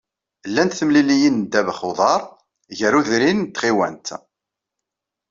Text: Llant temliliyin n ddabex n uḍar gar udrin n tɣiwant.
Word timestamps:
Llant 0.49 0.75
temliliyin 0.79 1.35
n 1.41 1.45
ddabex 1.45 1.79
n 1.83 1.87
uḍar 1.89 2.21
gar 2.77 2.93
udrin 2.99 3.39
n 3.45 3.49
tɣiwant. 3.55 4.07